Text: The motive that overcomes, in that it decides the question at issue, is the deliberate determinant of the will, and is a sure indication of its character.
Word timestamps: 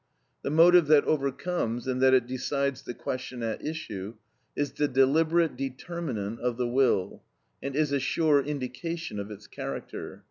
The 0.41 0.49
motive 0.49 0.87
that 0.87 1.03
overcomes, 1.03 1.87
in 1.87 1.99
that 1.99 2.15
it 2.15 2.25
decides 2.25 2.81
the 2.81 2.95
question 2.95 3.43
at 3.43 3.63
issue, 3.63 4.15
is 4.55 4.71
the 4.71 4.87
deliberate 4.87 5.55
determinant 5.55 6.39
of 6.39 6.57
the 6.57 6.67
will, 6.67 7.21
and 7.61 7.75
is 7.75 7.91
a 7.91 7.99
sure 7.99 8.41
indication 8.41 9.19
of 9.19 9.29
its 9.29 9.45
character. 9.45 10.19